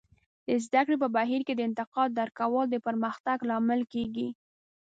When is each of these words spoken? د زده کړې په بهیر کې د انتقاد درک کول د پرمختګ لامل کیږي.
د 0.47 0.49
زده 0.65 0.81
کړې 0.85 0.97
په 1.03 1.07
بهیر 1.15 1.41
کې 1.47 1.53
د 1.55 1.61
انتقاد 1.69 2.09
درک 2.19 2.33
کول 2.39 2.65
د 2.71 2.75
پرمختګ 2.87 3.37
لامل 3.49 3.81
کیږي. 3.93 4.29